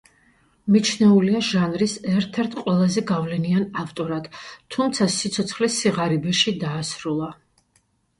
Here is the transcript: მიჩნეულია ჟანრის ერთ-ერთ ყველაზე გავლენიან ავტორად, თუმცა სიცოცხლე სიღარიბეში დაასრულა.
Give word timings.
მიჩნეულია 0.75 1.41
ჟანრის 1.47 1.91
ერთ-ერთ 2.13 2.55
ყველაზე 2.61 3.03
გავლენიან 3.11 3.67
ავტორად, 3.83 4.29
თუმცა 4.77 5.07
სიცოცხლე 5.17 5.71
სიღარიბეში 5.77 6.55
დაასრულა. 6.65 7.29